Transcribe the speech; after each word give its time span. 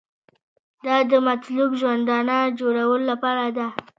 دا 0.85 0.97
د 1.11 1.13
مطلوب 1.27 1.69
ژوندانه 1.81 2.37
جوړولو 2.59 3.05
لپاره 3.11 3.45
ده. 3.57 3.67